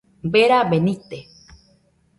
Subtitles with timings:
[0.33, 1.17] Berabe nite